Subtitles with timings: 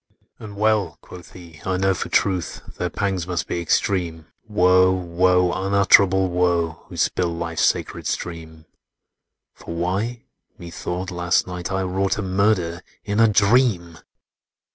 [0.39, 5.51] "And well," quoth he, "I know for truth, Their pangs must be extreme,— Woe, woe,
[5.53, 8.65] unutterable woe,— Who spill life's sacred stream!
[9.53, 10.23] For why,
[10.57, 13.99] Methought last night I wrought A murder, in a dream!